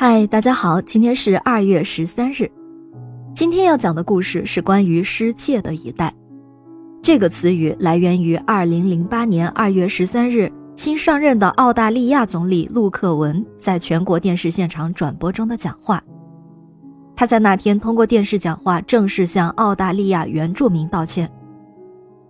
[0.00, 2.48] 嗨，大家好，今天是二月十三日。
[3.34, 6.14] 今天要讲的故事是关于失窃的一代。
[7.02, 16.00] 这个词语来源于二零零八年二月十三日新上任的澳大利亚总理陆克文在全国电视现场转播中的讲话。
[17.16, 21.28] 他在那天通过电视讲话正式向澳大利亚原住民道歉。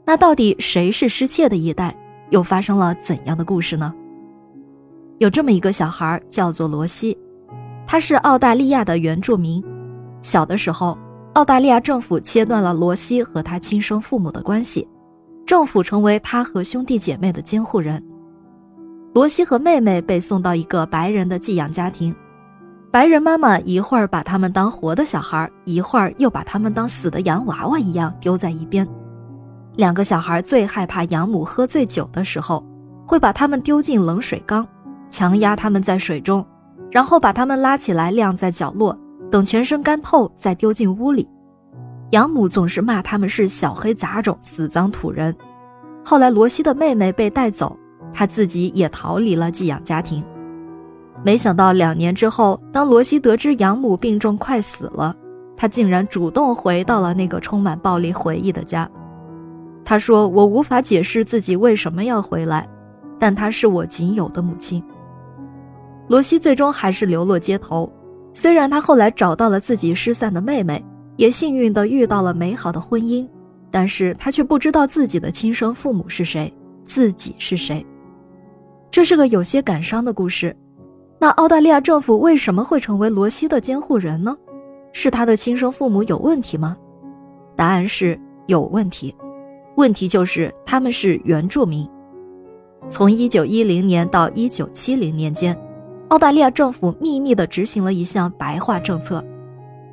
[0.06, 1.94] 那到底谁是失窃的一代？
[2.30, 3.94] 又发生了怎样的故事呢？
[5.18, 7.14] 有这么一个小孩叫做罗西。
[7.90, 9.64] 他是澳大利亚的原住民。
[10.20, 10.98] 小的时候，
[11.32, 14.86] 澳大利亚政府切断了罗西和他亲生父母的关系，
[15.46, 18.04] 政府成为他和兄弟姐妹的监护人。
[19.14, 22.14] 罗西和妹妹被送到一个白人的寄养家庭，
[22.90, 28.86] 白人妈妈一会儿把他们当活的小孩，一会儿又把他们当死的洋娃娃一样丢在一边。
[29.76, 32.62] 两个小孩最害怕养母喝醉酒的时候，
[33.06, 34.68] 会把他们丢进冷水缸，
[35.08, 36.44] 强压他们在水中。
[36.90, 38.98] 然后把他们拉起来晾在角落，
[39.30, 41.28] 等全身干透再丢进屋里。
[42.10, 45.34] 养母总是骂他们是小黑杂种、死脏土人。
[46.04, 47.78] 后来罗西的妹妹被带走，
[48.12, 50.24] 他自己也逃离了寄养家庭。
[51.22, 55.14] 没想到两年之后，当罗西得知养母病重快死了，
[55.56, 58.88] 他竟然主动回到了那个充满暴力回忆的家。
[59.84, 62.68] 他说：“我无法解释自己为什么要回来，
[63.18, 64.82] 但她是我仅有的母亲。”
[66.08, 67.90] 罗西最终还是流落街头，
[68.32, 70.82] 虽然他后来找到了自己失散的妹妹，
[71.16, 73.28] 也幸运地遇到了美好的婚姻，
[73.70, 76.52] 但是他却不知道自己的亲生父母是谁，
[76.86, 77.84] 自己是谁。
[78.90, 80.56] 这是个有些感伤的故事。
[81.18, 84.34] 那澳大利亚政府为什么会成为罗西的监护人呢？
[84.92, 86.74] 是他的亲生父母有问题吗？
[87.54, 89.14] 答案是有问题，
[89.76, 91.86] 问题就是他们是原住民。
[92.88, 95.54] 从1910年到1970年间。
[96.08, 99.22] 澳大利亚政府秘密地执行了一项白化政策，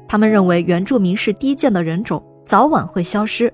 [0.07, 3.53] 他们认为原住民是低贱的人种，早晚会消失。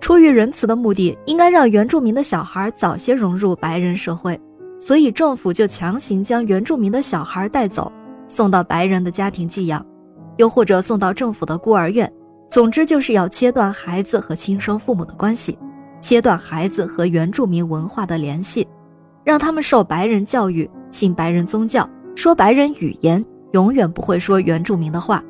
[0.00, 4.40] 出于仁慈的目的，应该让原住民的小孩早些融入白人社会，
[4.78, 7.90] 所以政府就强行将原住民的小孩带走，
[8.28, 9.84] 送到白人的家庭寄养，
[10.36, 12.10] 又或者送到政府的孤儿院。
[12.48, 15.58] 总之，就是要切断孩子和亲生父母的关系，
[16.00, 18.64] 切断孩子和原住民文化的联系，
[19.24, 21.88] 让他们受白人教育，信白人宗教。
[22.16, 25.22] 说白人语言，永远不会说原住民的话。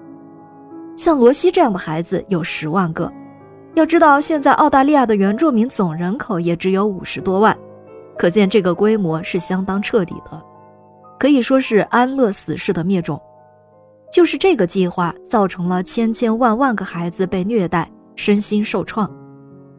[0.96, 3.12] 像罗西这样的孩子有十万个。
[3.74, 7.54] 要知道，现在澳大利亚的原住民总人口也只有五十多万，
[8.16, 10.42] 可见这个规模是相当彻底的，
[11.18, 13.20] 可以说是安乐死式的灭种。
[14.10, 19.10] 就是这个计划造成了千千万万个孩子被虐待，身心受创，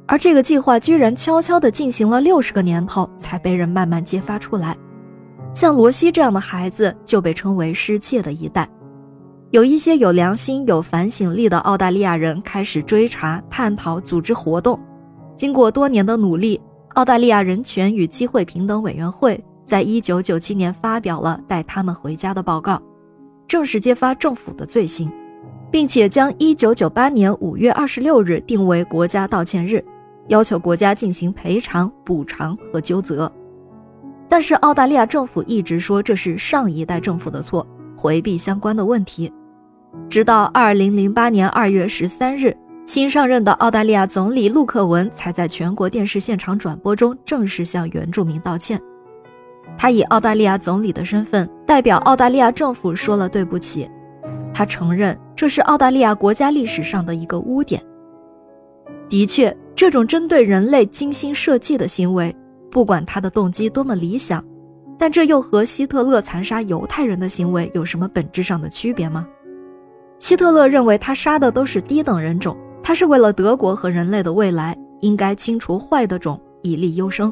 [0.05, 4.77] 而这个计划居然悄悄地进行了六十个年头，才被人慢慢揭发出来。
[5.57, 8.69] 像罗西这样的孩子就被称为失窃的一代。
[9.49, 14.79] 有一些有良心、有反省力的澳大利亚人开始追查、探讨、组织活动。
[15.35, 22.79] 经过多年的努力，澳大利亚人权与机会平等委员会在一九九七年发表了带他们回家的报告，
[23.47, 25.11] 正式揭发政府的罪行，
[25.71, 29.83] 并且将一九九八年五月二十六日定为国家道歉日，
[30.27, 33.31] 要求国家进行赔偿、补偿和纠责。
[34.37, 37.65] 但是澳大利亚政府一直说这是上一代政府的错，
[37.95, 39.33] 回避相关的问题。
[40.07, 42.55] 直到二零零八年二月十三日，
[42.85, 48.79] 新上任的澳大利亚总理陆克文才在全国电视现场转播中正式向原住民道歉。
[49.75, 53.89] 他以澳大利亚总理的身份代表澳大利亚政府说了对不起。
[54.53, 57.81] 他承认这是澳大利亚国家历史上的一个污点。
[59.09, 62.31] 的确，这种针对人类精心设计的行为。
[62.71, 64.43] 不管他的动机多么理想，
[64.97, 69.27] 但这又和希特勒残杀犹太人的行为有什么本质上的区别吗？
[70.17, 77.31] 希特勒认为他杀的都是低等人种，他是为了德国和人类的未来，应该清除坏的种，以利优生。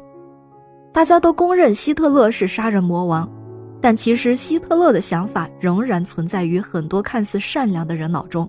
[0.93, 3.29] 大家都公认希特勒是杀人魔王，
[3.81, 8.47] 但其实希特勒的想法仍然存在于很多看似善良的人脑中。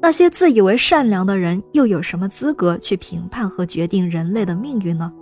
[0.00, 5.12] 那些自以为善良的人又有什么资格去评判和决定人类的命运呢？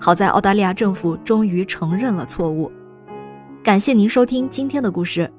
[0.00, 2.70] 好在澳大利亚政府终于承认了错误。
[3.62, 5.30] 感谢您收听今天的故事。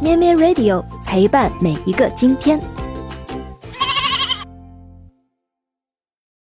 [0.00, 2.60] 咩咩 Radio 陪伴每一个今天。